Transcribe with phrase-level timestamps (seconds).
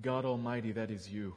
[0.00, 1.34] God Almighty, that is you.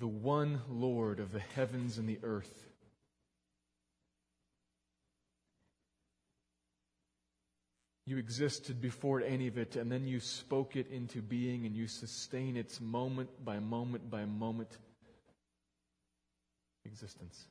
[0.00, 2.71] The one Lord of the heavens and the earth
[8.04, 11.86] You existed before any of it, and then you spoke it into being, and you
[11.86, 14.76] sustain its moment by moment by moment
[16.84, 17.44] existence.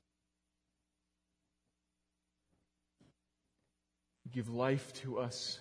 [4.30, 5.60] Give life to us,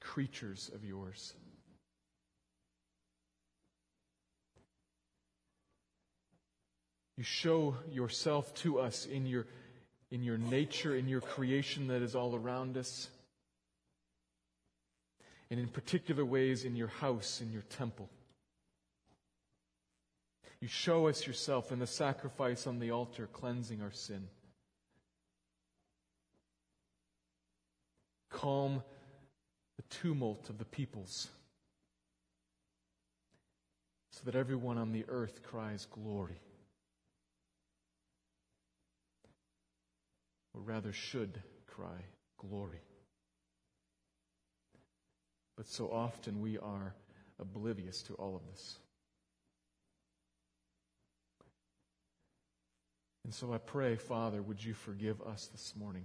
[0.00, 1.34] creatures of yours.
[7.16, 9.46] You show yourself to us in your,
[10.10, 13.08] in your nature, in your creation that is all around us
[15.50, 18.08] and in particular ways in your house, in your temple.
[20.60, 24.28] You show us yourself in the sacrifice on the altar, cleansing our sin.
[28.30, 28.82] Calm
[29.76, 31.28] the tumult of the peoples,
[34.10, 36.40] so that everyone on the earth cries glory.
[40.54, 42.04] Or rather, should cry
[42.38, 42.80] glory.
[45.56, 46.94] But so often we are
[47.40, 48.76] oblivious to all of this.
[53.24, 56.04] And so I pray, Father, would you forgive us this morning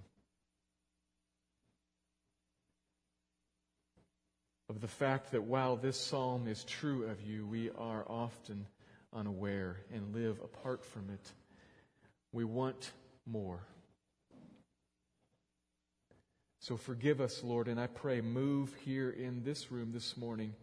[4.69, 8.65] of the fact that while this psalm is true of you, we are often
[9.13, 11.31] unaware and live apart from it.
[12.31, 12.91] We want
[13.25, 13.59] more.
[16.61, 20.53] So forgive us, Lord, and I pray, move here in this room this morning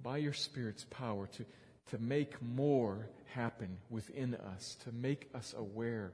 [0.00, 1.44] by your Spirit's power to,
[1.90, 6.12] to make more happen within us, to make us aware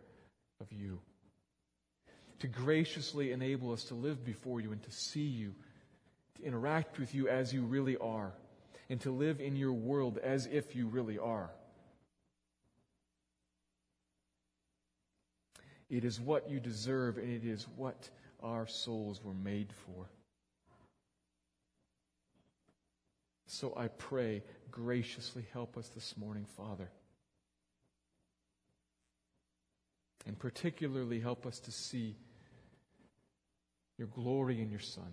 [0.63, 0.99] of you,
[2.39, 5.55] to graciously enable us to live before you and to see you,
[6.37, 8.33] to interact with you as you really are,
[8.89, 11.51] and to live in your world as if you really are.
[15.91, 18.09] It is what you deserve, and it is what
[18.43, 20.09] our souls were made for.
[23.47, 26.91] So I pray, graciously help us this morning, Father.
[30.27, 32.17] And particularly help us to see
[33.97, 35.11] your glory in your Son.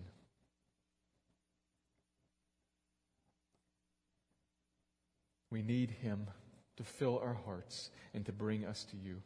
[5.49, 6.27] We need him
[6.75, 9.21] to fill our hearts and to bring us to you,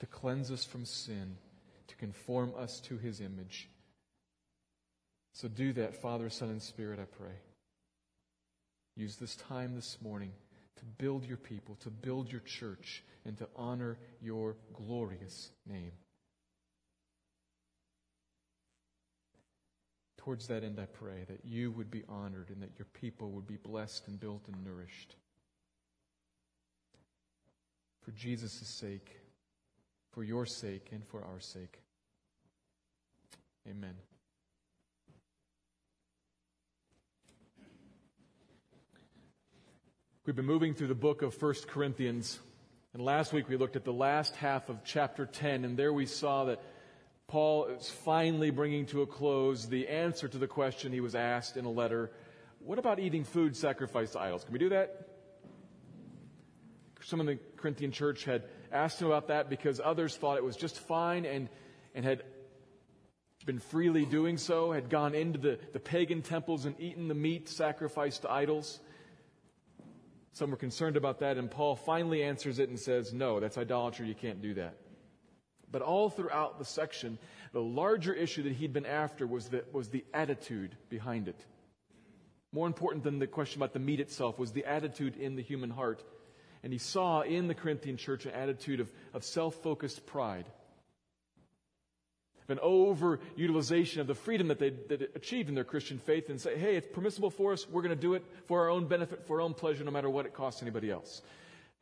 [0.00, 1.38] to cleanse us from sin
[1.88, 3.68] to conform us to his image.
[5.32, 7.34] So do that, Father, Son, and Spirit, I pray.
[8.96, 10.32] Use this time this morning
[10.76, 15.92] to build your people, to build your church, and to honor your glorious name.
[20.16, 23.46] Towards that end, I pray that you would be honored and that your people would
[23.46, 25.14] be blessed and built and nourished.
[28.02, 29.20] For Jesus' sake,
[30.16, 31.78] for your sake and for our sake.
[33.68, 33.92] Amen.
[40.24, 42.38] We've been moving through the book of 1 Corinthians,
[42.94, 46.06] and last week we looked at the last half of chapter 10, and there we
[46.06, 46.62] saw that
[47.28, 51.58] Paul is finally bringing to a close the answer to the question he was asked
[51.58, 52.10] in a letter
[52.60, 54.44] What about eating food sacrificed to idols?
[54.44, 55.10] Can we do that?
[57.02, 58.44] Some in the Corinthian church had
[58.76, 61.48] asked him about that because others thought it was just fine and,
[61.94, 62.22] and had
[63.44, 67.48] been freely doing so, had gone into the, the pagan temples and eaten the meat
[67.48, 68.80] sacrificed to idols.
[70.32, 74.06] Some were concerned about that, and Paul finally answers it and says, No, that's idolatry.
[74.06, 74.76] You can't do that.
[75.70, 77.18] But all throughout the section,
[77.52, 81.44] the larger issue that he'd been after was the, was the attitude behind it.
[82.52, 85.70] More important than the question about the meat itself was the attitude in the human
[85.70, 86.02] heart.
[86.66, 90.46] And he saw in the Corinthian church an attitude of, of self focused pride
[92.48, 96.58] an overutilization of the freedom that they that achieved in their Christian faith and say,
[96.58, 97.68] hey, it's permissible for us.
[97.70, 100.10] We're going to do it for our own benefit, for our own pleasure, no matter
[100.10, 101.22] what it costs anybody else.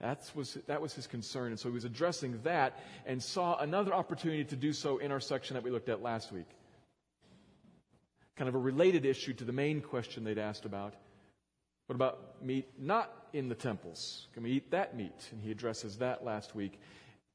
[0.02, 1.48] That's was, that was his concern.
[1.48, 5.20] And so he was addressing that and saw another opportunity to do so in our
[5.20, 6.48] section that we looked at last week.
[8.36, 10.92] Kind of a related issue to the main question they'd asked about.
[11.86, 14.28] What about meat not in the temples?
[14.32, 15.28] Can we eat that meat?
[15.32, 16.81] And he addresses that last week.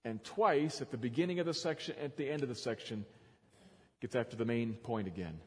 [0.06, 3.06] And twice at the beginning of the section, at the end of the section,
[4.02, 5.40] gets after the main point again.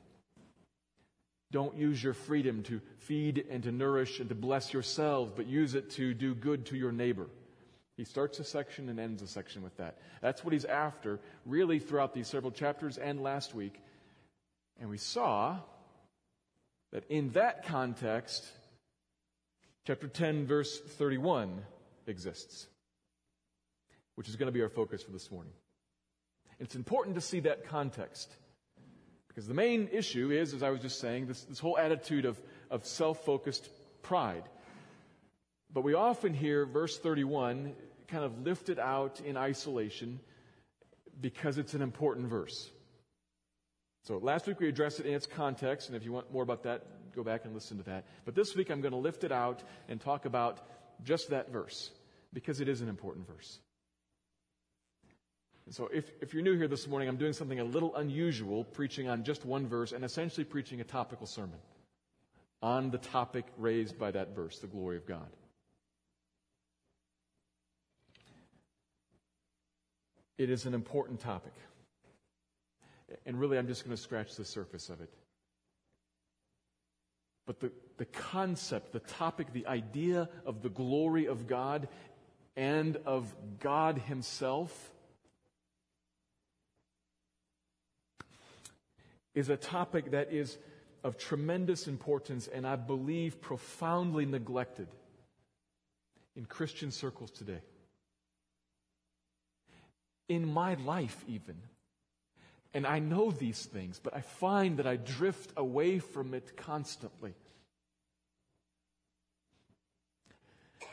[1.50, 5.74] Don't use your freedom to feed and to nourish and to bless yourselves, but use
[5.74, 7.26] it to do good to your neighbor.
[7.96, 9.98] He starts a section and ends a section with that.
[10.22, 13.80] That's what he's after, really, throughout these several chapters and last week.
[14.80, 15.58] And we saw
[16.92, 18.46] that in that context,
[19.84, 21.62] chapter 10, verse 31
[22.06, 22.66] exists,
[24.14, 25.52] which is going to be our focus for this morning.
[26.60, 28.32] It's important to see that context.
[29.28, 32.38] Because the main issue is, as I was just saying, this, this whole attitude of,
[32.70, 33.68] of self focused
[34.02, 34.44] pride.
[35.72, 37.74] But we often hear verse 31
[38.08, 40.20] kind of lifted out in isolation
[41.20, 42.70] because it's an important verse.
[44.04, 46.64] So last week we addressed it in its context, and if you want more about
[46.64, 48.04] that, go back and listen to that.
[48.24, 50.60] But this week I'm going to lift it out and talk about
[51.04, 51.90] just that verse
[52.32, 53.58] because it is an important verse.
[55.66, 58.64] And so if, if you're new here this morning, I'm doing something a little unusual,
[58.64, 61.58] preaching on just one verse and essentially preaching a topical sermon
[62.62, 65.28] on the topic raised by that verse, the glory of God.
[70.38, 71.52] It is an important topic.
[73.26, 75.12] And really, I'm just going to scratch the surface of it.
[77.46, 81.88] But the, the concept, the topic, the idea of the glory of God
[82.56, 84.92] and of God Himself
[89.34, 90.58] is a topic that is
[91.02, 94.88] of tremendous importance and I believe profoundly neglected
[96.36, 97.60] in Christian circles today.
[100.28, 101.56] In my life, even.
[102.74, 107.34] And I know these things, but I find that I drift away from it constantly.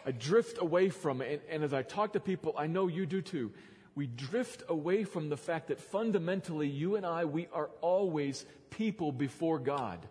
[0.06, 3.06] I drift away from it, and, and as I talk to people, I know you
[3.06, 3.52] do too
[4.00, 9.12] we drift away from the fact that fundamentally, you and I, we are always people
[9.12, 10.08] before God.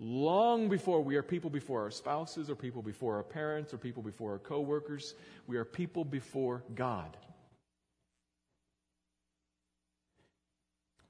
[0.00, 4.02] Long before we are people before our spouses, or people before our parents, or people
[4.02, 5.14] before our coworkers,
[5.46, 7.16] we are people before God.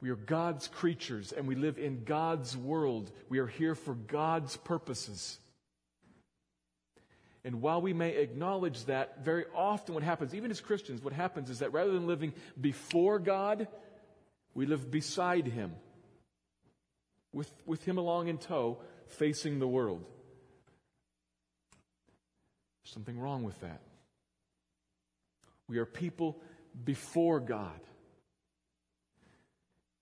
[0.02, 3.12] We are God's creatures and we live in God's world.
[3.28, 5.38] We are here for God's purposes.
[7.44, 11.50] And while we may acknowledge that, very often what happens, even as Christians, what happens
[11.50, 13.68] is that rather than living before God,
[14.54, 15.72] we live beside Him,
[17.32, 20.04] with, with Him along in tow, facing the world.
[22.82, 23.80] There's something wrong with that.
[25.68, 26.40] We are people
[26.84, 27.80] before God.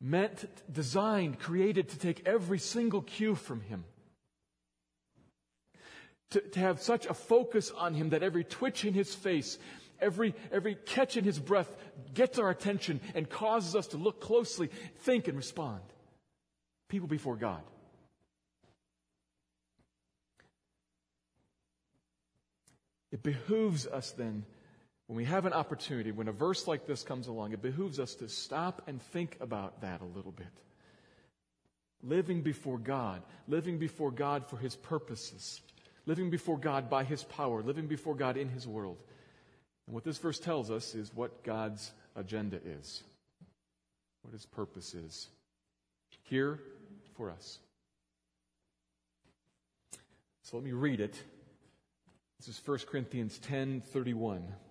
[0.00, 3.84] Meant, designed, created to take every single cue from Him
[6.30, 9.58] to, to have such a focus on him that every twitch in his face,
[10.00, 11.70] every, every catch in his breath
[12.14, 15.80] gets our attention and causes us to look closely, think, and respond.
[16.88, 17.62] People before God.
[23.12, 24.44] It behooves us then,
[25.10, 28.14] when we have an opportunity, when a verse like this comes along, it behooves us
[28.14, 30.46] to stop and think about that a little bit.
[32.04, 35.62] Living before God, living before God for His purposes,
[36.06, 38.98] living before God by His power, living before God in His world.
[39.88, 43.02] And what this verse tells us is what God's agenda is,
[44.22, 45.26] what His purpose is
[46.22, 46.60] here
[47.16, 47.58] for us.
[50.44, 51.20] So let me read it
[52.38, 54.69] This is 1 Corinthians 10:31.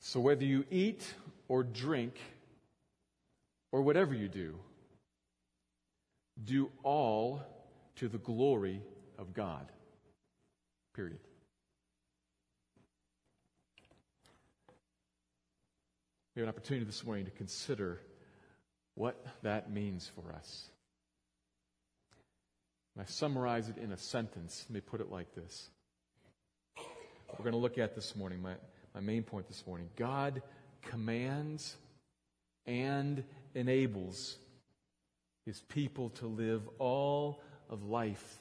[0.00, 1.04] So whether you eat
[1.48, 2.18] or drink
[3.70, 4.56] or whatever you do,
[6.42, 7.42] do all
[7.96, 8.82] to the glory
[9.18, 9.70] of God.
[10.94, 11.18] Period.
[16.34, 18.00] We have an opportunity this morning to consider
[18.94, 20.70] what that means for us.
[22.94, 24.64] And I summarize it in a sentence.
[24.68, 25.68] Let me put it like this.
[26.76, 28.54] We're going to look at this morning, my,
[28.94, 29.88] my main point this morning.
[29.96, 30.42] God
[30.82, 31.76] commands
[32.66, 33.22] and
[33.54, 34.36] enables
[35.46, 38.38] his people to live all of life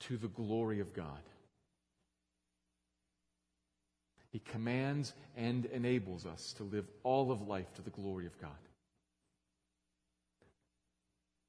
[0.00, 1.22] to the glory of God.
[4.32, 8.50] He commands and enables us to live all of life to the glory of God,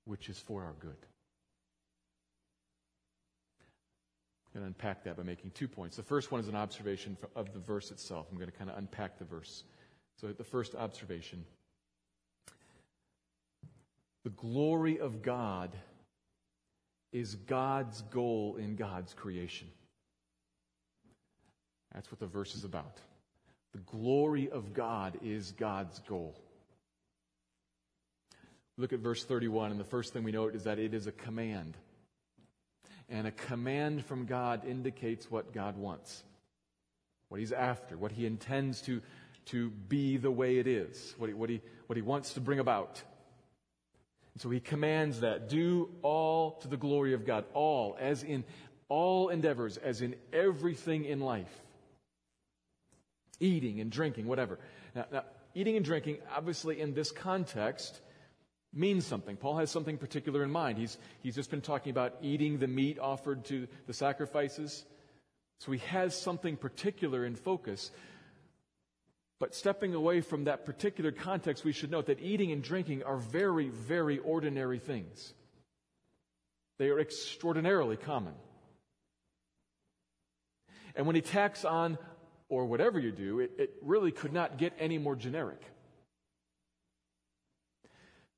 [0.05, 0.97] which is for our good.
[4.53, 5.95] I'm going to unpack that by making two points.
[5.95, 8.27] The first one is an observation of the verse itself.
[8.29, 9.63] I'm going to kind of unpack the verse.
[10.19, 11.45] So, the first observation
[14.23, 15.75] the glory of God
[17.11, 19.67] is God's goal in God's creation.
[21.93, 22.99] That's what the verse is about.
[23.73, 26.35] The glory of God is God's goal.
[28.77, 31.11] Look at verse 31, and the first thing we note is that it is a
[31.11, 31.75] command.
[33.11, 36.23] And a command from God indicates what God wants,
[37.29, 39.01] what He's after, what He intends to,
[39.47, 42.59] to be the way it is, what he, what, he, what he wants to bring
[42.59, 43.01] about.
[44.33, 45.49] And so He commands that.
[45.49, 47.45] Do all to the glory of God.
[47.53, 48.45] All, as in
[48.87, 51.61] all endeavors, as in everything in life
[53.41, 54.59] eating and drinking, whatever.
[54.95, 57.99] Now, now, eating and drinking, obviously, in this context,
[58.73, 59.35] means something.
[59.35, 60.77] Paul has something particular in mind.
[60.77, 64.85] He's, he's just been talking about eating the meat offered to the sacrifices.
[65.59, 67.91] So he has something particular in focus.
[69.39, 73.17] But stepping away from that particular context, we should note that eating and drinking are
[73.17, 75.33] very, very ordinary things.
[76.77, 78.33] They are extraordinarily common.
[80.95, 81.97] And when he tacks on
[82.49, 85.61] or whatever you do, it, it really could not get any more generic.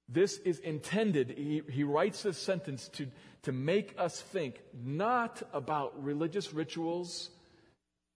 [0.10, 3.08] This is intended, he, he writes this sentence to,
[3.44, 7.30] to make us think not about religious rituals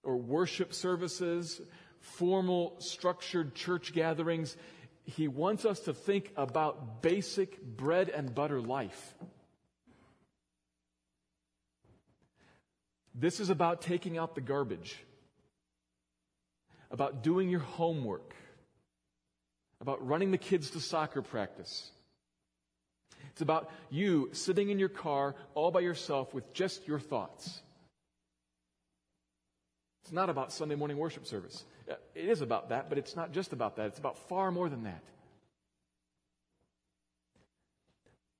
[0.03, 1.61] or worship services,
[1.99, 4.57] formal, structured church gatherings.
[5.05, 9.15] He wants us to think about basic bread and butter life.
[13.15, 14.97] This is about taking out the garbage
[16.91, 18.35] about doing your homework,
[19.81, 21.91] about running the kids to soccer practice.
[23.31, 27.61] It's about you sitting in your car all by yourself with just your thoughts.
[30.03, 31.65] It's not about Sunday morning worship service.
[31.89, 33.87] Uh, it is about that, but it's not just about that.
[33.87, 35.03] It's about far more than that.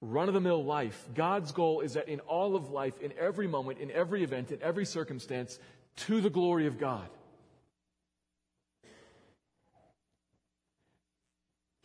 [0.01, 1.03] Run of the mill life.
[1.13, 4.62] God's goal is that in all of life, in every moment, in every event, in
[4.62, 5.60] every circumstance,
[5.98, 7.10] to the glory of God.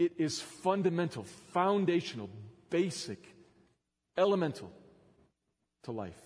[0.02, 2.28] It is fundamental, foundational,
[2.70, 3.24] basic,
[4.18, 4.68] elemental
[5.84, 6.20] to life.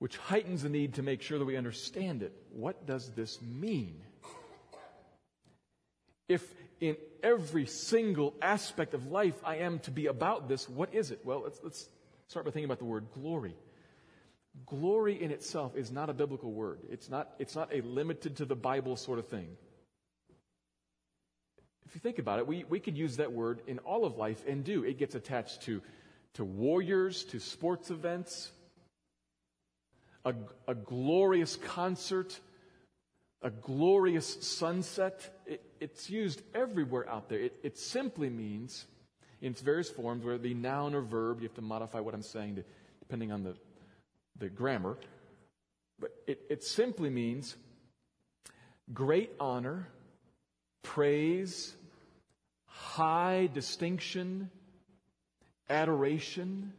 [0.00, 2.34] Which heightens the need to make sure that we understand it.
[2.50, 4.02] What does this mean?
[6.28, 6.46] If
[6.78, 11.20] in every single aspect of life I am to be about this, what is it?
[11.24, 11.88] Well, let's, let's
[12.28, 13.56] start by thinking about the word glory.
[14.66, 16.80] Glory in itself is not a biblical word.
[16.90, 19.56] It's not, it's not a limited to the Bible sort of thing.
[21.86, 24.42] If you think about it, we, we could use that word in all of life
[24.46, 24.84] and do.
[24.84, 25.82] It gets attached to,
[26.34, 28.50] to warriors, to sports events,
[30.24, 30.34] a,
[30.66, 32.38] a glorious concert,
[33.42, 35.42] a glorious sunset.
[35.46, 37.40] It, it's used everywhere out there.
[37.40, 38.86] It, it simply means,
[39.40, 42.22] in its various forms, whether the noun or verb, you have to modify what I'm
[42.22, 42.64] saying to,
[43.00, 43.54] depending on the,
[44.38, 44.96] the grammar.
[45.98, 47.56] But it, it simply means
[48.92, 49.88] great honor,
[50.82, 51.74] praise,
[52.66, 54.50] high distinction,
[55.68, 56.72] adoration,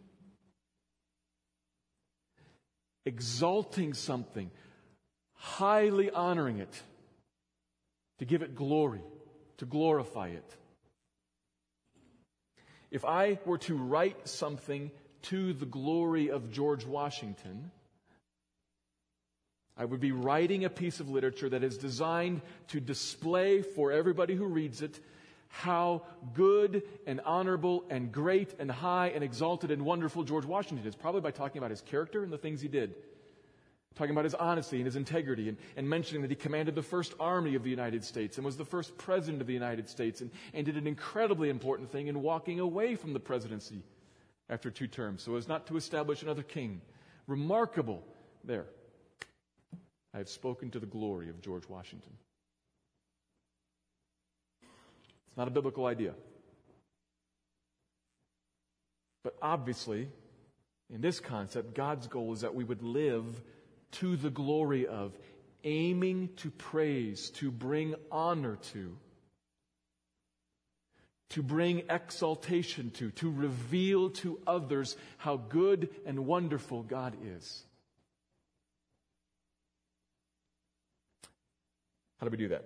[3.06, 4.52] exalting something,
[5.34, 6.82] highly honoring it,
[8.20, 9.02] to give it glory,
[9.58, 10.56] to glorify it.
[12.92, 14.92] If I were to write something
[15.24, 17.72] to the glory of George Washington,
[19.76, 24.36] I would be writing a piece of literature that is designed to display for everybody
[24.36, 25.00] who reads it
[25.48, 26.02] how
[26.34, 31.22] good and honorable and great and high and exalted and wonderful George Washington is, probably
[31.22, 32.96] by talking about his character and the things he did.
[33.94, 37.14] Talking about his honesty and his integrity and, and mentioning that he commanded the first
[37.20, 40.32] army of the United States and was the first president of the United States and,
[40.56, 43.84] and did an incredibly important thing in walking away from the presidency
[44.50, 46.82] after two terms so as not to establish another king.
[47.28, 48.04] Remarkable
[48.44, 48.66] there.
[50.14, 52.12] I have spoken to the glory of George Washington.
[55.28, 56.14] It's not a biblical idea.
[59.24, 60.10] But obviously,
[60.94, 63.26] in this concept, God's goal is that we would live
[63.94, 65.18] to the glory of,
[65.64, 68.96] aiming to praise, to bring honor to,
[71.30, 77.64] to bring exaltation to, to reveal to others how good and wonderful God is.
[82.24, 82.64] How do we do that?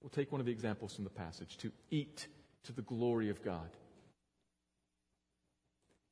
[0.00, 2.28] We'll take one of the examples from the passage to eat
[2.62, 3.68] to the glory of God.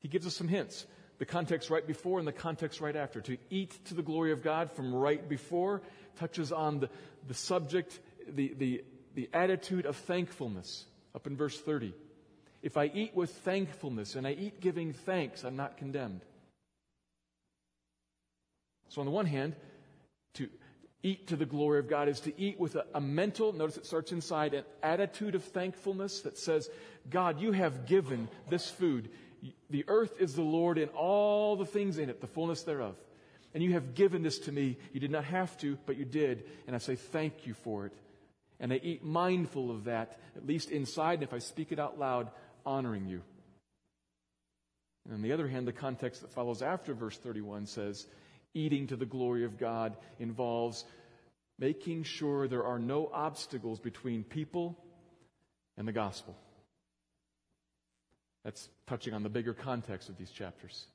[0.00, 0.87] He gives us some hints.
[1.18, 3.20] The context right before and the context right after.
[3.20, 5.82] To eat to the glory of God from right before
[6.16, 6.90] touches on the,
[7.28, 8.82] the subject, the, the,
[9.14, 11.94] the attitude of thankfulness, up in verse 30.
[12.61, 16.23] If I eat with thankfulness and I eat giving thanks, I'm not condemned.
[18.88, 19.54] So, on the one hand,
[20.35, 20.49] to
[21.02, 23.87] eat to the glory of God is to eat with a, a, mental, notice it
[23.87, 26.69] starts inside, an attitude of thankfulness that says,
[27.09, 29.09] God, you have given this food.
[29.71, 32.97] The earth is the Lord and all the things in it, the fullness thereof.
[33.55, 34.76] And you have given this to me.
[34.93, 36.45] You did not have to, but you did.
[36.67, 37.93] And I say thank you for it.
[38.61, 41.99] And I eat mindful of that, at least inside, and if I speak it out
[41.99, 42.31] loud,
[42.67, 43.23] honoring you.
[45.05, 48.07] And on the other hand, the context that follows after verse 31 says,
[48.55, 50.85] eating to the glory of God involves
[51.59, 54.76] making sure there are no obstacles between people
[55.76, 56.37] and the gospel.
[58.44, 60.87] That's touching on the bigger context of these chapters.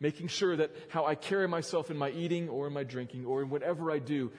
[0.00, 3.42] Making sure that how I carry myself in my eating or in my drinking or
[3.42, 4.32] in whatever I do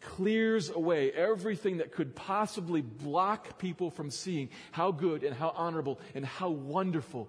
[0.00, 5.98] clears away everything that could possibly block people from seeing how good and how honorable
[6.14, 7.28] and how wonderful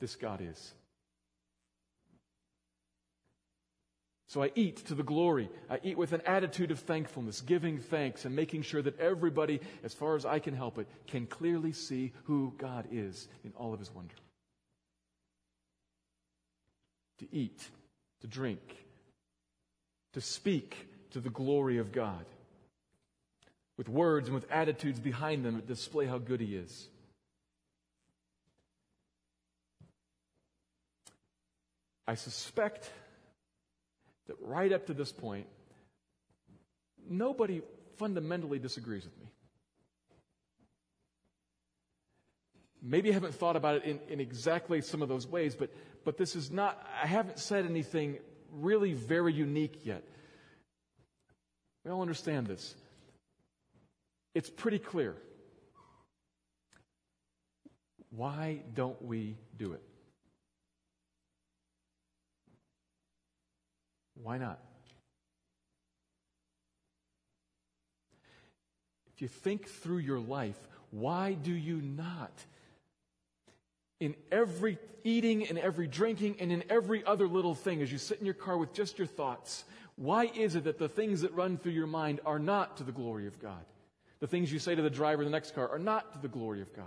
[0.00, 0.74] this God is.
[4.28, 5.48] So I eat to the glory.
[5.70, 9.94] I eat with an attitude of thankfulness, giving thanks and making sure that everybody, as
[9.94, 13.78] far as I can help it, can clearly see who God is in all of
[13.78, 14.14] his wonder.
[17.20, 17.68] To eat,
[18.20, 18.60] to drink,
[20.14, 22.24] to speak to the glory of God.
[23.78, 26.88] With words and with attitudes behind them that display how good he is.
[32.08, 32.90] I suspect
[34.26, 35.46] that right up to this point,
[37.08, 37.62] nobody
[37.96, 39.26] fundamentally disagrees with me.
[42.82, 45.70] Maybe I haven't thought about it in, in exactly some of those ways, but,
[46.04, 48.18] but this is not, I haven't said anything
[48.52, 50.04] really very unique yet.
[51.84, 52.74] We all understand this.
[54.34, 55.16] It's pretty clear.
[58.10, 59.82] Why don't we do it?
[64.22, 64.58] Why not?
[69.14, 70.58] If you think through your life,
[70.90, 72.32] why do you not?
[73.98, 78.18] In every eating and every drinking and in every other little thing, as you sit
[78.18, 79.64] in your car with just your thoughts,
[79.96, 82.92] why is it that the things that run through your mind are not to the
[82.92, 83.64] glory of God?
[84.20, 86.28] The things you say to the driver of the next car are not to the
[86.28, 86.84] glory of God.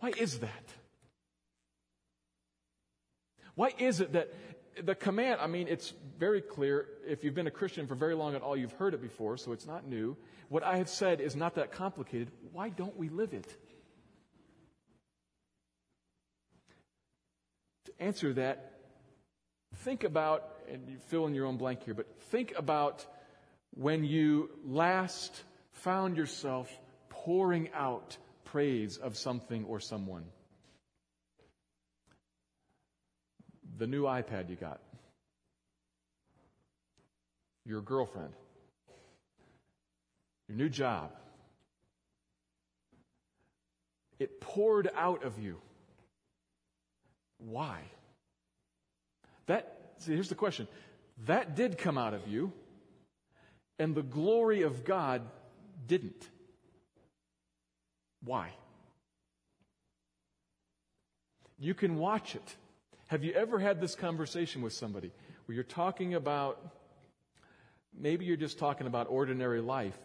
[0.00, 0.64] Why is that?
[3.54, 4.32] Why is it that
[4.82, 6.86] the command, I mean, it's very clear.
[7.06, 9.52] If you've been a Christian for very long at all, you've heard it before, so
[9.52, 10.16] it's not new.
[10.48, 12.30] What I have said is not that complicated.
[12.52, 13.46] Why don't we live it?
[17.86, 18.72] To answer that,
[19.76, 23.06] think about, and you fill in your own blank here, but think about
[23.74, 26.70] when you last found yourself
[27.08, 30.24] pouring out praise of something or someone.
[33.76, 34.80] The new iPad you got,
[37.64, 38.32] your girlfriend,
[40.48, 41.10] your new job.
[44.18, 45.56] It poured out of you.
[47.38, 47.80] Why?
[49.46, 50.68] That, see, here's the question.
[51.26, 52.52] That did come out of you,
[53.78, 55.22] and the glory of God
[55.86, 56.28] didn't.
[58.24, 58.50] Why?
[61.58, 62.56] You can watch it.
[63.08, 65.12] Have you ever had this conversation with somebody
[65.46, 66.58] where you're talking about
[67.98, 69.98] maybe you're just talking about ordinary life,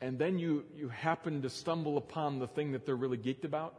[0.00, 3.74] and then you, you happen to stumble upon the thing that they're really geeked about.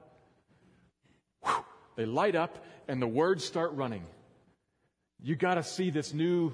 [1.44, 4.06] Whew, they light up, and the words start running.
[5.22, 6.54] You got to see this new.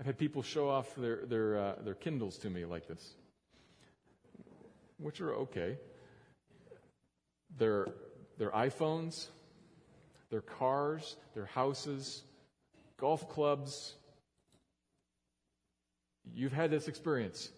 [0.00, 3.14] I've had people show off their their uh, their Kindles to me like this,
[4.98, 5.78] which are okay.
[7.58, 7.86] Their
[8.38, 9.28] their iPhones,
[10.30, 12.22] their cars, their houses,
[12.98, 13.94] golf clubs.
[16.34, 17.50] You've had this experience.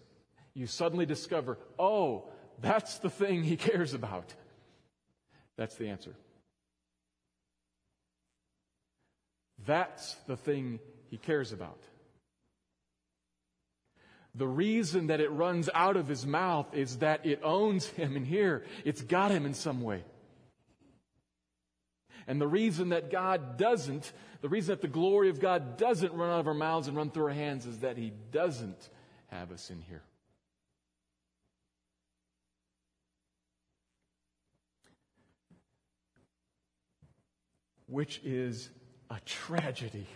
[0.54, 2.28] You suddenly discover, oh,
[2.60, 4.34] that's the thing he cares about.
[5.56, 6.14] That's the answer.
[9.64, 11.78] That's the thing he cares about.
[14.34, 18.24] The reason that it runs out of his mouth is that it owns him in
[18.24, 18.64] here.
[18.84, 20.04] It's got him in some way.
[22.26, 26.30] And the reason that God doesn't, the reason that the glory of God doesn't run
[26.30, 28.88] out of our mouths and run through our hands is that He doesn't
[29.28, 30.02] have us in here.
[37.86, 38.68] Which is
[39.08, 40.06] a tragedy.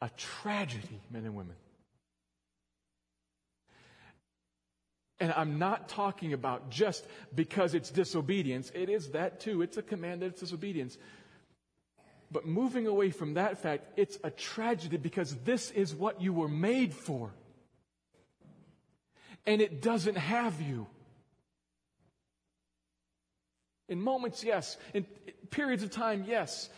[0.00, 1.56] A tragedy, men and women.
[5.18, 8.70] And I'm not talking about just because it's disobedience.
[8.74, 9.62] It is that too.
[9.62, 10.98] It's a command that it's disobedience.
[12.30, 16.48] But moving away from that fact, it's a tragedy because this is what you were
[16.48, 17.30] made for.
[19.46, 20.86] And it doesn't have you.
[23.88, 24.76] In moments, yes.
[24.92, 25.04] In
[25.50, 26.68] periods of time, yes.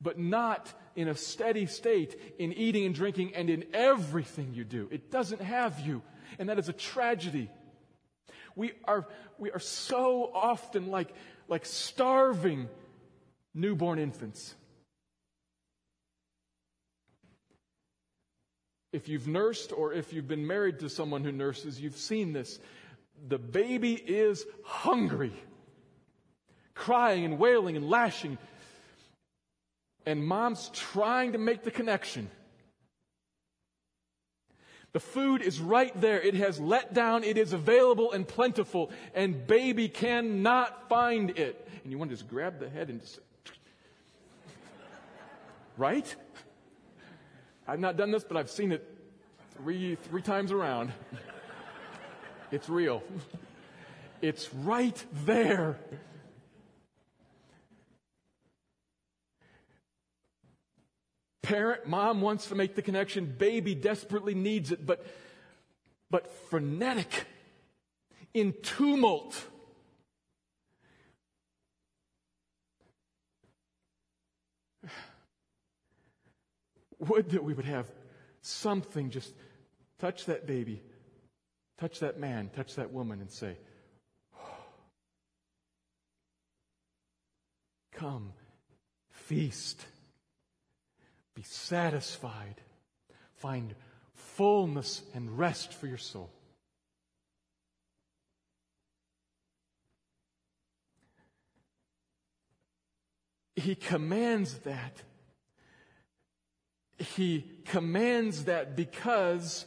[0.00, 4.88] But not in a steady state in eating and drinking and in everything you do.
[4.92, 6.02] It doesn't have you.
[6.38, 7.50] And that is a tragedy.
[8.54, 9.06] We are,
[9.38, 11.14] we are so often like,
[11.48, 12.68] like starving
[13.54, 14.54] newborn infants.
[18.92, 22.58] If you've nursed or if you've been married to someone who nurses, you've seen this.
[23.28, 25.32] The baby is hungry,
[26.74, 28.36] crying and wailing and lashing.
[30.04, 32.28] And mom's trying to make the connection.
[34.92, 36.20] The food is right there.
[36.20, 37.24] It has let down.
[37.24, 38.90] It is available and plentiful.
[39.14, 41.66] And baby cannot find it.
[41.82, 43.18] And you want to just grab the head and just.
[45.78, 46.14] Right?
[47.66, 48.86] I've not done this, but I've seen it
[49.56, 50.92] three, three times around.
[52.52, 53.02] It's real.
[54.20, 55.78] It's right there.
[61.42, 63.26] Parent, mom wants to make the connection.
[63.26, 65.04] Baby desperately needs it, but,
[66.08, 67.26] but frenetic,
[68.32, 69.44] in tumult.
[77.00, 77.86] Would that we would have
[78.42, 79.34] something just
[79.98, 80.80] touch that baby,
[81.78, 83.56] touch that man, touch that woman, and say,
[84.38, 84.64] oh,
[87.92, 88.32] Come,
[89.10, 89.84] feast.
[91.34, 92.60] Be satisfied.
[93.36, 93.74] Find
[94.14, 96.30] fullness and rest for your soul.
[103.56, 105.02] He commands that.
[106.98, 109.66] He commands that because,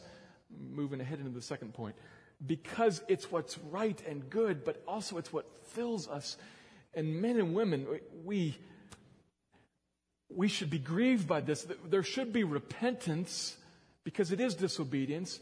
[0.50, 1.96] moving ahead into the second point,
[2.44, 6.36] because it's what's right and good, but also it's what fills us.
[6.94, 7.86] And men and women,
[8.24, 8.58] we,
[10.28, 11.66] we should be grieved by this.
[11.88, 13.56] There should be repentance
[14.04, 15.40] because it is disobedience,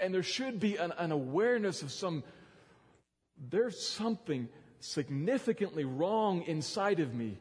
[0.00, 2.22] and there should be an, an awareness of some,
[3.50, 4.48] there's something
[4.80, 7.38] significantly wrong inside of me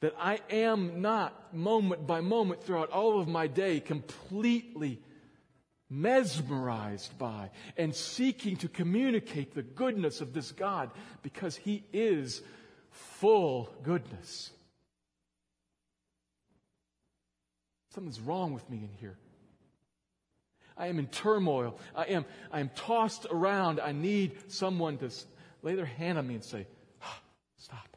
[0.00, 5.00] that I am not moment by moment throughout all of my day completely
[5.90, 10.90] mesmerized by and seeking to communicate the goodness of this God
[11.22, 12.42] because He is
[12.90, 14.50] full goodness.
[17.94, 19.16] Something's wrong with me in here.
[20.76, 21.78] I am in turmoil.
[21.94, 23.80] I am, I am tossed around.
[23.80, 25.10] I need someone to
[25.62, 26.66] lay their hand on me and say,
[27.02, 27.20] ah,
[27.56, 27.96] Stop.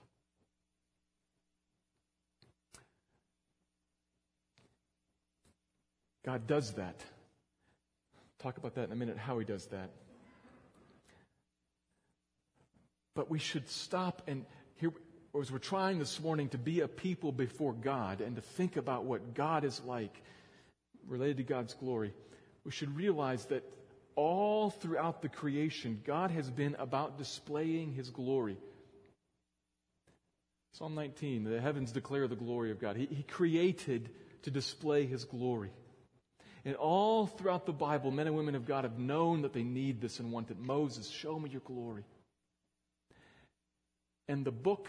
[6.25, 7.04] God does that.
[8.39, 9.91] Talk about that in a minute, how He does that.
[13.13, 14.45] But we should stop and
[15.34, 18.78] or as we're trying this morning to be a people before God and to think
[18.78, 20.15] about what God is like
[21.08, 22.13] related to God's glory,
[22.65, 23.63] we should realize that
[24.15, 28.58] all throughout the creation, God has been about displaying His glory.
[30.74, 32.96] Psalm 19, the heavens declare the glory of God.
[32.96, 34.10] He, he created
[34.44, 35.72] to display his glory.
[36.63, 40.00] And all throughout the Bible, men and women of God have known that they need
[40.00, 40.60] this and want it.
[40.60, 42.04] Moses, show me your glory.
[44.28, 44.88] And the book,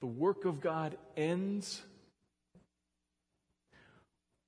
[0.00, 1.82] the work of God ends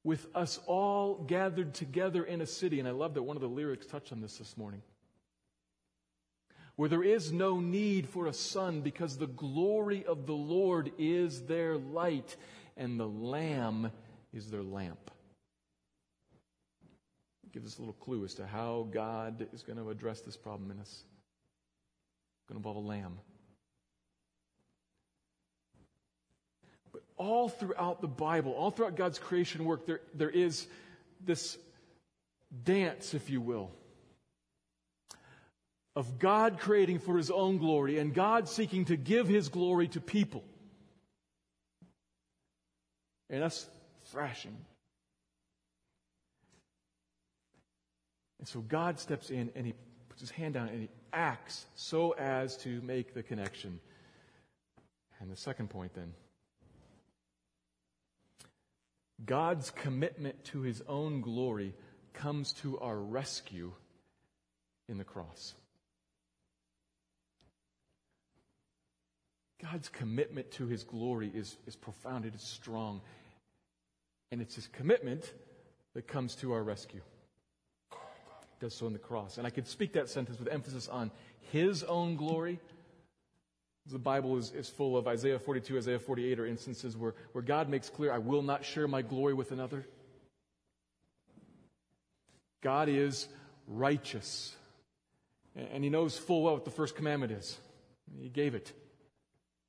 [0.05, 2.81] with us all gathered together in a city.
[2.81, 4.83] And I love that one of the lyrics touched on this this morning.
[6.77, 11.43] Where there is no need for a sun because the glory of the Lord is
[11.43, 12.37] their light
[12.77, 13.93] and the Lamb
[14.33, 15.11] is their lamp.
[17.53, 20.71] Give us a little clue as to how God is going to address this problem
[20.71, 20.89] in us.
[20.89, 23.19] It's going to involve a lamb.
[26.91, 30.67] But all throughout the Bible, all throughout God's creation work, there, there is
[31.25, 31.57] this
[32.65, 33.71] dance, if you will,
[35.95, 40.01] of God creating for his own glory and God seeking to give his glory to
[40.01, 40.43] people.
[43.31, 43.67] And us
[44.07, 44.57] thrashing.
[48.41, 49.75] And so God steps in and he
[50.09, 53.79] puts his hand down and he acts so as to make the connection.
[55.21, 56.13] And the second point then
[59.25, 61.75] God's commitment to his own glory
[62.13, 63.73] comes to our rescue
[64.89, 65.55] in the cross.
[69.63, 73.01] God's commitment to his glory is, is profound, it is strong.
[74.33, 75.31] And it's his commitment
[75.95, 77.03] that comes to our rescue.
[77.93, 79.39] It does so in the cross.
[79.39, 81.13] And I could speak that sentence with emphasis on
[81.53, 82.59] his own glory
[83.91, 87.69] the Bible is, is full of Isaiah 42, Isaiah 48 are instances where, where God
[87.69, 89.85] makes clear, I will not share my glory with another.
[92.63, 93.27] God is
[93.67, 94.55] righteous.
[95.57, 97.59] And he knows full well what the first commandment is.
[98.21, 98.69] He gave it.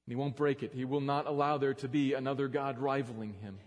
[0.05, 0.73] And he won't break it.
[0.73, 3.57] He will not allow there to be another God rivaling him.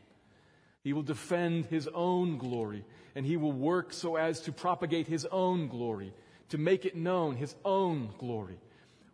[0.84, 2.84] He will defend his own glory.
[3.16, 6.12] And he will work so as to propagate his own glory,
[6.50, 8.58] to make it known, his own glory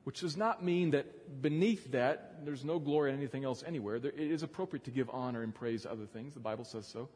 [0.05, 1.07] which does not mean that
[1.41, 3.99] beneath that there's no glory in anything else anywhere.
[3.99, 6.35] There, it is appropriate to give honor and praise other things.
[6.35, 7.09] The Bible says so.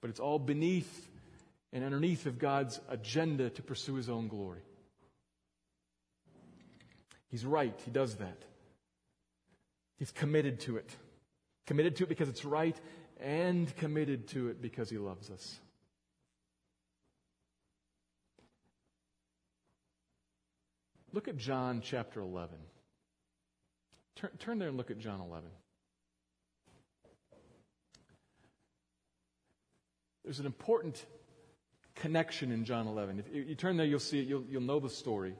[0.00, 1.08] But it's all beneath
[1.72, 4.62] and underneath of God's agenda to pursue his own glory.
[7.28, 7.78] He's right.
[7.84, 8.44] He does that.
[9.98, 10.90] He's committed to it.
[11.66, 12.76] Committed to it because it's right
[13.20, 15.60] and committed to it because he loves us.
[21.12, 22.56] Look at John chapter 11.
[24.20, 25.48] Turn, turn there and look at John 11.
[30.24, 31.02] There's an important
[31.94, 33.24] connection in John 11.
[33.32, 35.34] If you turn there, you'll see it, you'll, you'll know the story.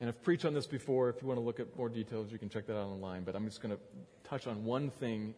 [0.00, 1.10] And I've preached on this before.
[1.10, 3.22] If you want to look at more details, you can check that out online.
[3.22, 3.80] But I'm just going to
[4.28, 5.34] touch on one thing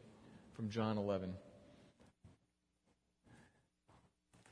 [0.54, 1.34] from John 11.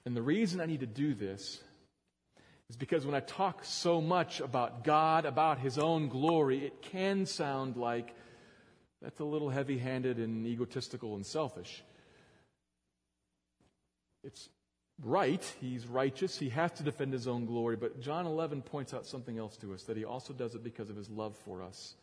[0.05, 1.63] And the reason I need to do this
[2.71, 7.27] is because when I talk so much about God, about His own glory, it can
[7.27, 8.15] sound like
[9.01, 11.83] that's a little heavy handed and egotistical and selfish.
[14.25, 14.49] It's
[15.03, 15.43] right.
[15.61, 16.39] He's righteous.
[16.39, 17.77] He has to defend his own glory.
[17.77, 20.91] But John 11 points out something else to us that he also does it because
[20.91, 21.95] of his love for us.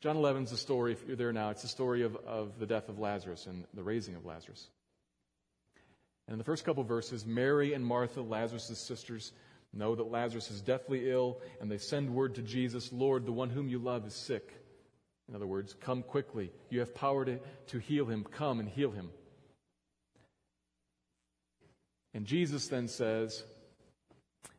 [0.00, 2.66] John 11 is the story, if you're there now, it's the story of, of the
[2.66, 4.68] death of Lazarus and the raising of Lazarus.
[6.32, 9.32] And in the first couple verses, Mary and Martha, Lazarus' sisters,
[9.74, 13.50] know that Lazarus is deathly ill, and they send word to Jesus, Lord, the one
[13.50, 14.50] whom you love is sick.
[15.28, 16.50] In other words, come quickly.
[16.70, 18.24] You have power to, to heal him.
[18.24, 19.10] Come and heal him.
[22.14, 23.44] And Jesus then says,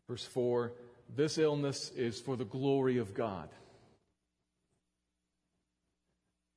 [0.07, 0.73] verse 4,
[1.15, 3.49] this illness is for the glory of God.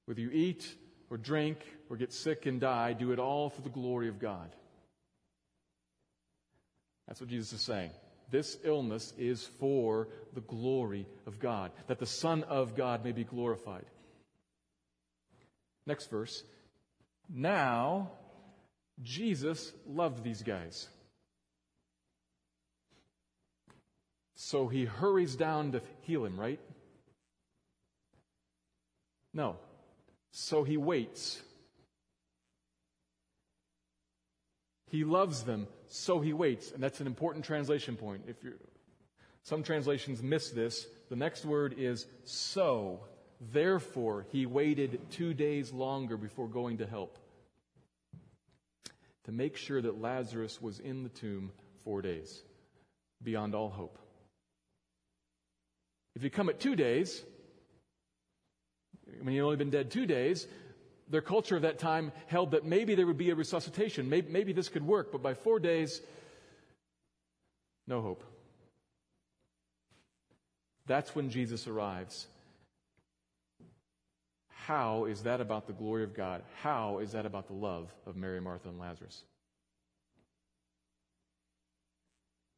[0.05, 0.75] Whether you eat
[1.09, 4.51] or drink or get sick and die, do it all for the glory of God.
[7.07, 7.91] That's what Jesus is saying.
[8.31, 13.25] This illness is for the glory of God, that the Son of God may be
[13.25, 13.85] glorified.
[15.87, 16.43] Next verse.
[17.33, 18.11] Now,
[19.03, 20.89] Jesus loved these guys.
[24.35, 26.61] So he hurries down to heal him, right?
[29.33, 29.57] No.
[30.33, 31.41] So he waits.
[34.89, 36.73] He loves them, so he waits.
[36.73, 38.23] And that's an important translation point.
[38.29, 38.55] If you
[39.47, 40.89] some translations miss this.
[41.09, 42.99] The next word is so.
[43.53, 47.17] Therefore, he waited two days longer before going to help
[49.23, 51.53] to make sure that Lazarus was in the tomb
[51.85, 52.43] four days,
[53.23, 54.01] beyond all hope.
[56.17, 57.23] If you come at two days,
[59.09, 60.49] I mean, he'd only been dead two days.
[61.09, 64.09] Their culture of that time held that maybe there would be a resuscitation.
[64.09, 66.01] Maybe, maybe this could work, but by four days,
[67.87, 68.25] no hope.
[70.87, 72.27] That's when Jesus arrives.
[74.49, 76.43] How is that about the glory of God?
[76.61, 79.23] How is that about the love of Mary, Martha, and Lazarus?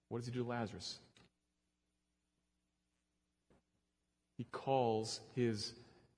[0.08, 0.98] What does he do to Lazarus?
[4.38, 5.74] He calls his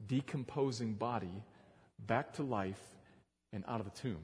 [0.07, 1.43] decomposing body
[2.07, 2.81] back to life
[3.53, 4.23] and out of the tomb.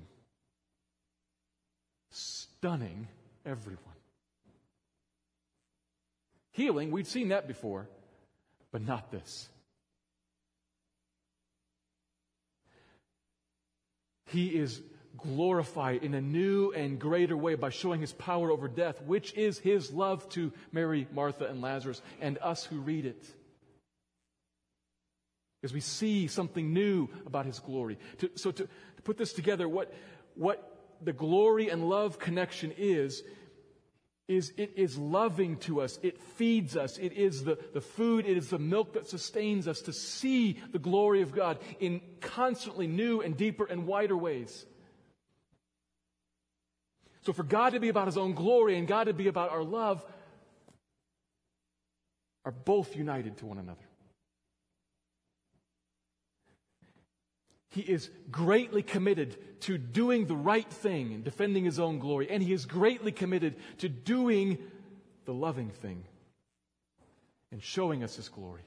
[2.11, 3.09] Stunning
[3.45, 3.83] everyone.
[6.53, 7.87] Healing, we've seen that before,
[8.73, 9.49] but not this.
[14.27, 14.81] He is
[15.19, 19.59] glorified in a new and greater way by showing his power over death, which is
[19.59, 23.25] his love to Mary, Martha, and Lazarus, and us who read it.
[25.67, 27.99] As we see something new about his glory.
[28.19, 29.93] To, so, to, to put this together, what,
[30.37, 33.25] what the glory and love connection is,
[34.29, 35.99] is it is loving to us.
[36.05, 36.99] It feeds us.
[36.99, 38.27] It is the, the food.
[38.27, 42.87] It is the milk that sustains us to see the glory of God in constantly
[42.87, 44.65] new and deeper and wider ways.
[47.23, 49.65] So for God to be about His own glory and God to be about our
[49.65, 50.05] love
[52.45, 53.86] are both united to one another.
[57.77, 62.31] He is greatly committed to doing the right thing and defending his own glory.
[62.31, 64.57] And he is greatly committed to doing
[65.27, 66.03] the loving thing
[67.53, 68.63] and showing us his glory.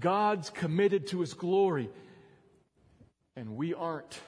[0.00, 1.90] God's committed to his glory,
[3.36, 4.20] and we aren't.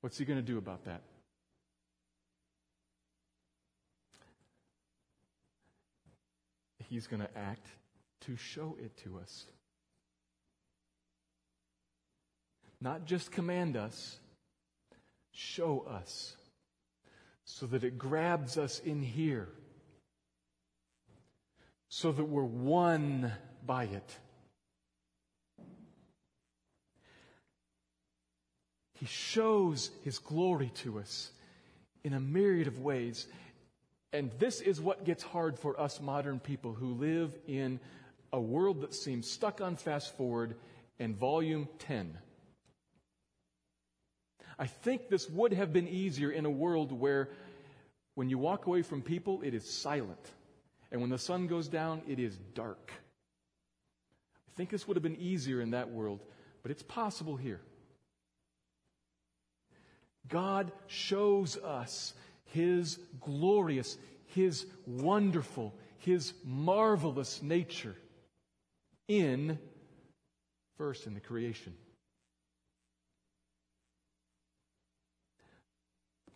[0.00, 1.02] What's he going to do about that?
[6.88, 7.68] He's going to act
[8.22, 9.46] to show it to us.
[12.80, 14.18] Not just command us,
[15.32, 16.36] show us
[17.44, 19.48] so that it grabs us in here,
[21.88, 23.32] so that we're won
[23.64, 24.18] by it.
[29.00, 31.30] He shows his glory to us
[32.04, 33.26] in a myriad of ways.
[34.12, 37.80] And this is what gets hard for us modern people who live in
[38.32, 40.56] a world that seems stuck on fast forward
[40.98, 42.18] and volume 10.
[44.58, 47.30] I think this would have been easier in a world where
[48.14, 50.32] when you walk away from people, it is silent.
[50.90, 52.90] And when the sun goes down, it is dark.
[54.48, 56.24] I think this would have been easier in that world,
[56.62, 57.60] but it's possible here.
[60.28, 62.12] God shows us
[62.46, 67.94] His glorious, His wonderful, His marvelous nature
[69.06, 69.58] in,
[70.76, 71.74] first, in the creation.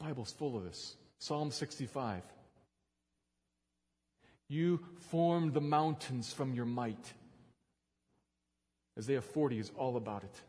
[0.02, 0.96] Bible's full of this.
[1.20, 2.22] Psalm 65.
[4.48, 7.12] You formed the mountains from your might.
[8.98, 10.40] Isaiah 40 is all about it.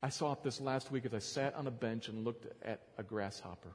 [0.00, 2.80] I saw it this last week as I sat on a bench and looked at
[2.96, 3.72] a grasshopper.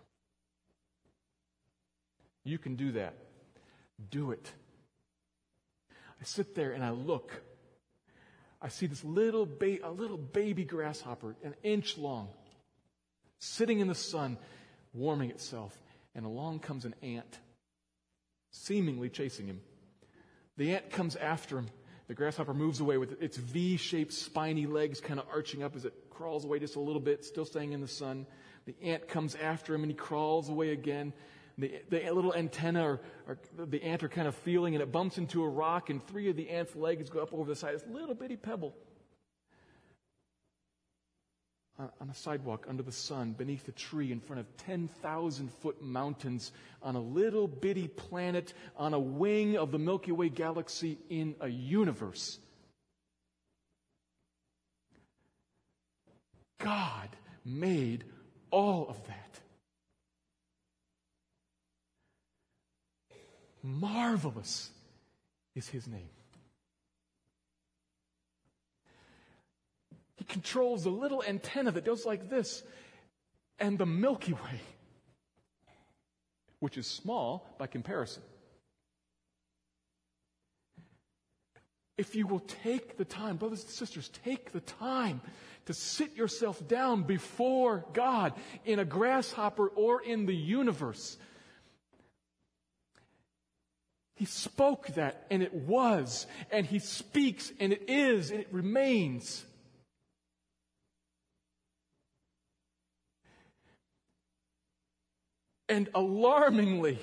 [2.45, 3.13] You can do that.
[4.09, 4.51] Do it.
[5.91, 7.41] I sit there and I look.
[8.61, 12.29] I see this little ba- a little baby grasshopper, an inch long,
[13.45, 14.37] sitting in the sun,
[14.93, 15.77] warming itself,
[16.15, 17.39] and along comes an ant,
[18.51, 19.61] seemingly chasing him.
[20.57, 21.69] The ant comes after him.
[22.07, 25.85] The grasshopper moves away with its V shaped spiny legs kind of arching up as
[25.85, 28.25] it crawls away just a little bit, still staying in the sun.
[28.65, 31.13] The ant comes after him and he crawls away again.
[31.57, 35.43] The, the little antenna or, the ant are kind of feeling and it bumps into
[35.43, 37.75] a rock and three of the ant's legs go up over the side.
[37.75, 38.75] This little bitty pebble
[41.77, 46.51] on a sidewalk under the sun beneath a tree in front of 10,000 foot mountains
[46.81, 51.49] on a little bitty planet on a wing of the Milky Way galaxy in a
[51.49, 52.39] universe
[56.65, 57.09] God
[57.45, 58.05] made
[58.49, 59.39] all of that.
[63.61, 64.71] Marvelous
[65.53, 66.09] is his name.
[70.27, 72.63] Controls the little antenna that goes like this
[73.59, 74.61] and the Milky Way,
[76.59, 78.23] which is small by comparison.
[81.97, 85.21] If you will take the time, brothers and sisters, take the time
[85.65, 88.33] to sit yourself down before God
[88.65, 91.17] in a grasshopper or in the universe.
[94.15, 99.45] He spoke that and it was, and He speaks and it is, and it remains.
[105.67, 106.99] And alarmingly,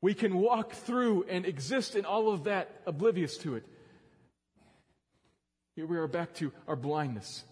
[0.00, 3.64] we can walk through and exist in all of that oblivious to it.
[5.74, 7.44] Here we are back to our blindness.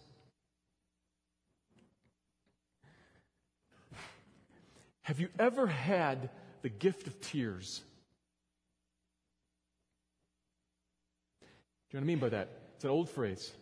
[5.02, 6.30] Have you ever had
[6.62, 7.82] the gift of tears?
[11.40, 12.48] Do you know what I mean by that?
[12.74, 13.52] It's an old phrase.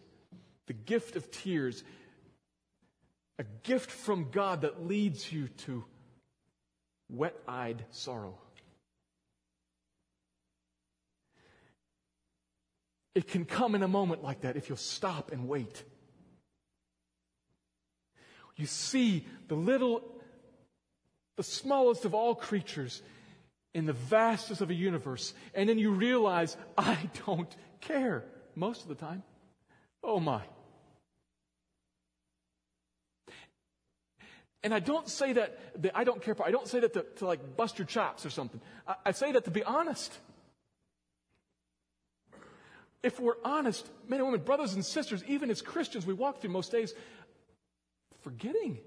[0.66, 1.84] The gift of tears.
[3.38, 5.84] A gift from God that leads you to
[7.08, 8.38] wet eyed sorrow.
[13.14, 15.84] It can come in a moment like that if you'll stop and wait.
[18.56, 20.02] You see the little,
[21.36, 23.02] the smallest of all creatures
[23.72, 28.24] in the vastness of a universe, and then you realize, I don't care
[28.54, 29.22] most of the time.
[30.02, 30.42] Oh my.
[34.64, 37.06] And I don't say that, that I don't care for, I don't say that to,
[37.18, 38.60] to like bust your chops or something.
[38.88, 40.18] I, I say that to be honest
[43.04, 46.50] if we're honest, men and women, brothers and sisters, even as Christians, we walk through
[46.50, 46.94] most days
[48.22, 48.78] forgetting.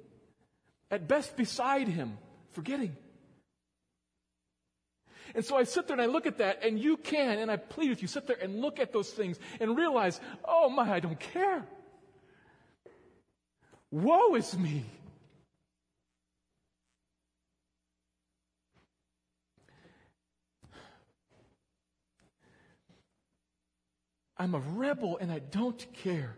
[0.90, 2.18] At best, beside Him,
[2.54, 2.98] forgetting.
[5.36, 7.58] And so I sit there and I look at that, and you can, and I
[7.58, 11.00] plead with you, sit there and look at those things and realize, oh my, I
[11.00, 11.64] don't care.
[13.92, 14.84] Woe is me.
[24.40, 26.36] I'm a rebel and I don't care.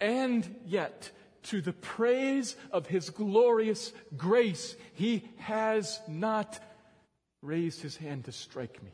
[0.00, 1.10] And yet,
[1.44, 6.58] to the praise of his glorious grace, he has not
[7.42, 8.90] raised his hand to strike me,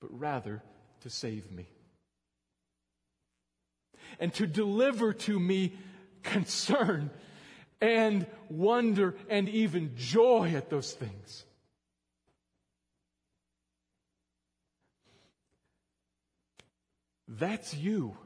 [0.00, 0.62] but rather
[1.02, 1.66] to save me.
[4.18, 5.74] And to deliver to me
[6.22, 7.10] concern
[7.80, 11.44] and wonder and even joy at those things.
[17.38, 18.16] That's you.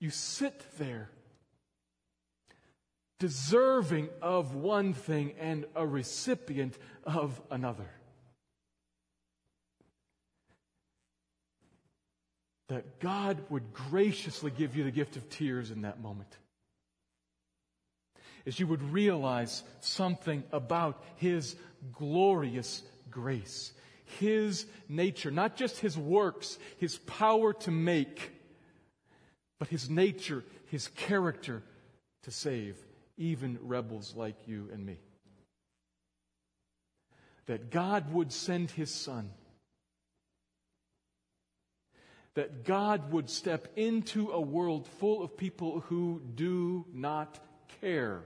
[0.00, 1.10] You sit there
[3.18, 7.90] deserving of one thing and a recipient of another.
[12.70, 16.34] That God would graciously give you the gift of tears in that moment.
[18.46, 21.56] As you would realize something about His
[21.92, 23.74] glorious grace
[24.18, 28.32] his nature, not just his works, his power to make,
[29.58, 31.62] but his nature, his character
[32.22, 32.76] to save
[33.20, 34.96] even rebels like you and me.
[37.46, 39.30] That God would send his son.
[42.34, 47.38] That God would step into a world full of people who do not
[47.80, 48.22] care.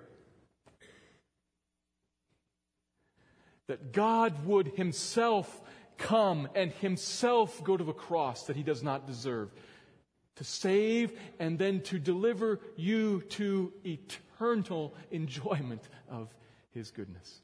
[3.66, 5.62] That God would himself
[5.99, 9.51] come and himself go to the cross that he does not deserve
[10.36, 16.34] to save and then to deliver you to eternal enjoyment of
[16.70, 17.40] his goodness.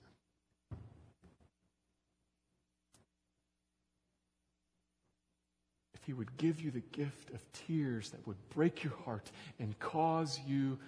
[5.95, 9.79] If he would give you the gift of tears that would break your heart and
[9.79, 10.79] cause you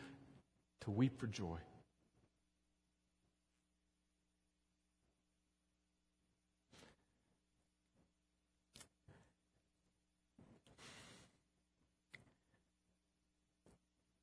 [0.81, 1.59] to weep for joy.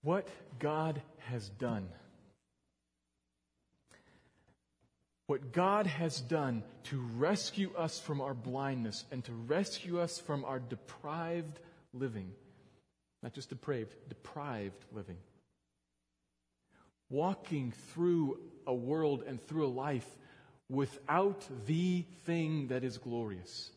[0.10, 1.88] What God has done.
[5.28, 10.46] What God has done to rescue us from our blindness and to rescue us from
[10.46, 11.60] our deprived
[11.94, 12.32] living.
[13.22, 15.18] Not just depraved, deprived living.
[17.12, 20.10] Walking through a world and through a life
[20.72, 23.70] without the thing that is glorious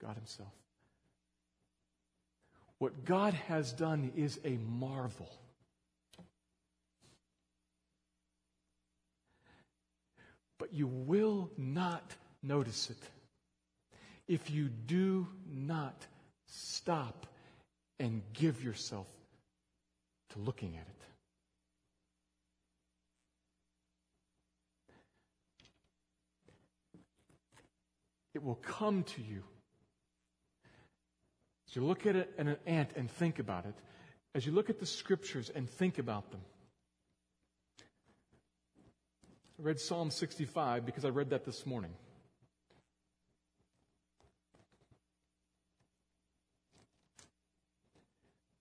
[0.00, 0.54] God Himself.
[2.78, 5.28] What God has done is a marvel.
[10.70, 12.14] But you will not
[12.44, 13.02] notice it
[14.28, 16.06] if you do not
[16.46, 17.26] stop
[17.98, 19.08] and give yourself
[20.30, 21.04] to looking at it.
[28.34, 29.42] It will come to you
[31.68, 33.74] as you look at an ant and think about it,
[34.36, 36.40] as you look at the scriptures and think about them,
[39.60, 41.90] I read Psalm 65 because I read that this morning.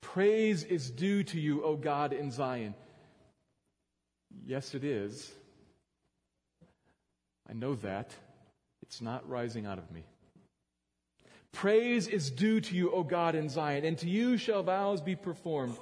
[0.01, 2.73] Praise is due to you, O God, in Zion.
[4.45, 5.31] Yes, it is.
[7.49, 8.13] I know that.
[8.81, 10.03] It's not rising out of me.
[11.53, 15.15] Praise is due to you, O God, in Zion, and to you shall vows be
[15.15, 15.77] performed.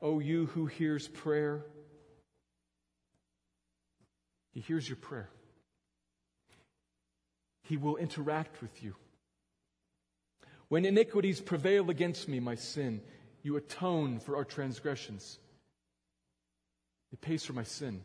[0.00, 1.64] O you who hears prayer,
[4.58, 5.30] He hears your prayer.
[7.62, 8.96] He will interact with you.
[10.66, 13.00] When iniquities prevail against me, my sin,
[13.44, 15.38] you atone for our transgressions.
[17.12, 18.02] It pays for my sin.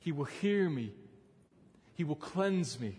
[0.00, 0.90] He will hear me.
[1.94, 2.98] He will cleanse me.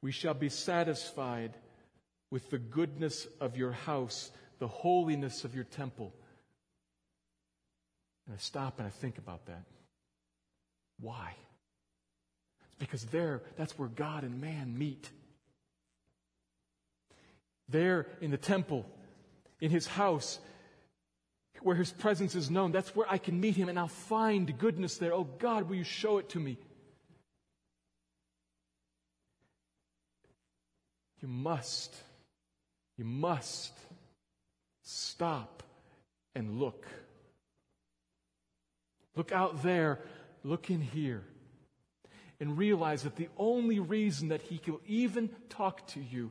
[0.00, 1.56] We shall be satisfied
[2.32, 6.12] with the goodness of your house, the holiness of your temple.
[8.26, 9.64] And I stop and I think about that.
[11.00, 11.34] Why?
[12.64, 15.10] It's because there, that's where God and man meet.
[17.68, 18.86] There in the temple,
[19.60, 20.38] in his house,
[21.62, 24.98] where his presence is known, that's where I can meet him and I'll find goodness
[24.98, 25.12] there.
[25.12, 26.58] Oh God, will you show it to me?
[31.20, 31.94] You must,
[32.98, 33.72] you must
[34.82, 35.62] stop
[36.34, 36.86] and look.
[39.14, 40.00] Look out there,
[40.42, 41.22] look in here,
[42.40, 46.30] and realize that the only reason that he can even talk to you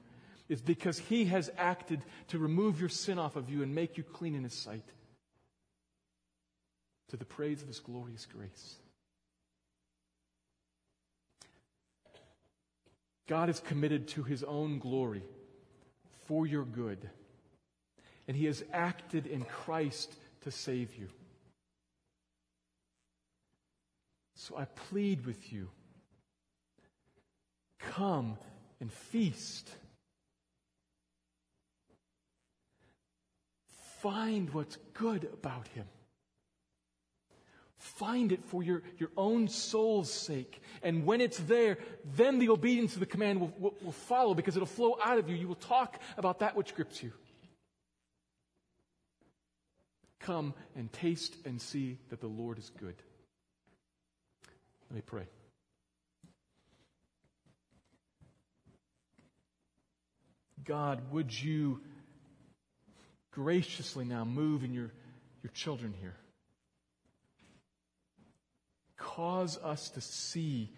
[0.49, 4.03] is because he has acted to remove your sin off of you and make you
[4.03, 4.83] clean in his sight
[7.09, 8.75] to the praise of his glorious grace.
[13.27, 15.23] God is committed to his own glory
[16.25, 17.09] for your good,
[18.27, 21.07] and he has acted in Christ to save you.
[24.41, 25.69] So I plead with you
[27.77, 28.39] come
[28.79, 29.69] and feast.
[33.99, 35.85] Find what's good about him.
[37.77, 40.59] Find it for your, your own soul's sake.
[40.81, 41.77] And when it's there,
[42.15, 45.29] then the obedience to the command will, will, will follow because it'll flow out of
[45.29, 45.35] you.
[45.35, 47.11] You will talk about that which grips you.
[50.19, 52.95] Come and taste and see that the Lord is good.
[54.91, 55.23] Let me pray.
[60.63, 61.81] God, would you
[63.31, 64.91] graciously now move in your,
[65.41, 66.15] your children here?
[69.15, 70.69] cause us to see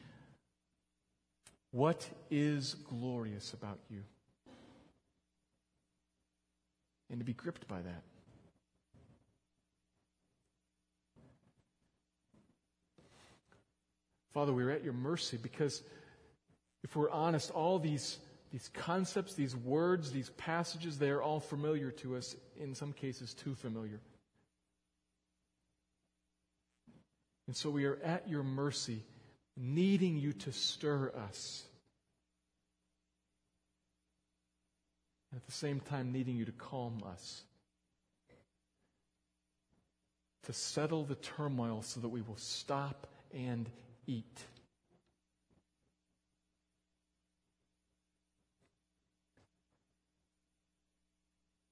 [1.72, 4.01] what is glorious about you
[7.09, 8.03] and to be gripped by that.
[14.34, 15.84] Father, we're at your mercy because
[16.84, 18.17] if we're honest, all these,
[18.51, 23.34] these concepts, these words, these passages, they are all familiar to us, in some cases,
[23.34, 23.99] too familiar.
[27.47, 29.03] And so we are at your mercy,
[29.55, 31.63] needing you to stir us.
[35.31, 37.43] And at the same time, needing you to calm us.
[40.43, 43.69] To settle the turmoil so that we will stop and
[44.08, 44.43] eat.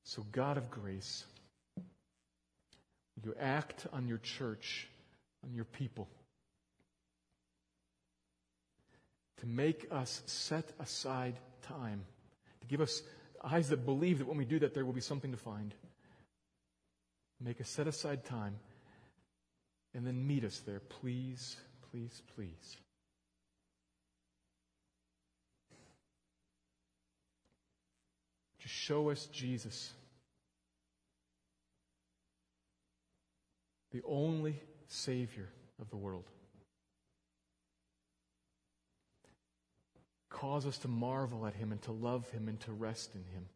[0.03, 1.25] So, God of grace,
[3.23, 4.87] you act on your church
[5.43, 6.07] on your people.
[9.39, 12.03] To make us set aside time.
[12.61, 13.01] To give us
[13.43, 15.73] eyes that believe that when we do that, there will be something to find.
[17.39, 18.55] Make us set aside time.
[19.93, 20.79] And then meet us there.
[20.79, 21.57] Please,
[21.91, 22.77] please, please.
[28.59, 29.91] Just show us Jesus.
[33.91, 35.49] The only Savior
[35.81, 36.25] of the world.
[40.29, 43.47] Cause us to marvel at Him and to love Him and to rest in Him.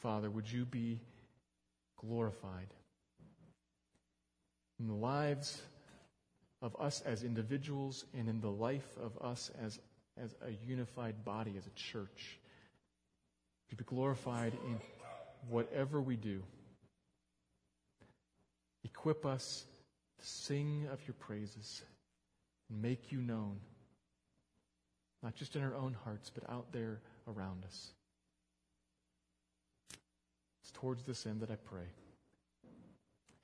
[0.00, 1.00] Father, would you be
[2.06, 2.68] glorified
[4.80, 5.60] in the lives
[6.62, 9.78] of us as individuals and in the life of us as,
[10.16, 12.38] as a unified body, as a church?
[13.70, 14.80] to be glorified in
[15.48, 16.42] whatever we do.
[18.84, 19.64] Equip us
[20.20, 21.82] to sing of your praises
[22.70, 23.58] and make you known,
[25.22, 27.90] not just in our own hearts, but out there around us.
[30.74, 31.86] Towards this end that I pray.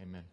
[0.02, 0.24] Amen.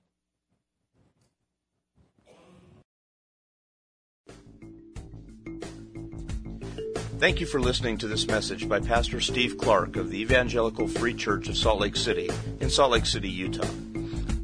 [7.20, 11.16] Thank you for listening to this message by Pastor Steve Clark of the Evangelical Free
[11.16, 12.30] Church of Salt Lake City
[12.60, 13.66] in Salt Lake City, Utah.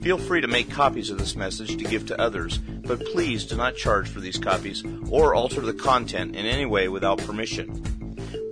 [0.02, 3.56] Feel free to make copies of this message to give to others, but please do
[3.56, 7.93] not charge for these copies or alter the content in any way without permission.